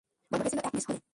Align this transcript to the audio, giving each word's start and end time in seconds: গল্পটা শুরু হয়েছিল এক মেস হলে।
গল্পটা 0.29 0.49
শুরু 0.51 0.59
হয়েছিল 0.61 0.67
এক 0.69 0.73
মেস 0.75 0.85
হলে। 0.89 1.01